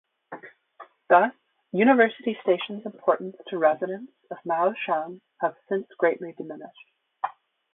[1.09, 1.31] Thus,
[1.71, 6.89] University Station's importance to residents of Ma On Shan has since greatly diminished.